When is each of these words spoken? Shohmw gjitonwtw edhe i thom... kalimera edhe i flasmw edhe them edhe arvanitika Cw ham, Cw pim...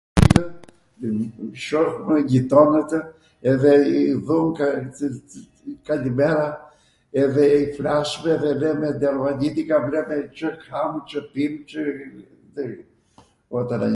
Shohmw 1.65 2.13
gjitonwtw 2.29 2.95
edhe 3.51 3.73
i 3.99 3.99
thom... 4.27 4.47
kalimera 5.87 6.47
edhe 7.23 7.45
i 7.57 7.61
flasmw 7.77 8.25
edhe 8.35 8.51
them 8.63 8.79
edhe 8.91 9.05
arvanitika 9.11 9.75
Cw 10.37 10.45
ham, 10.67 10.91
Cw 11.09 11.17
pim... 11.31 11.55